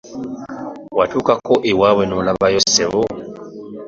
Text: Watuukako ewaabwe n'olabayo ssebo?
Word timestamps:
Watuukako 0.97 1.53
ewaabwe 1.71 2.03
n'olabayo 2.07 2.59
ssebo? 2.65 3.01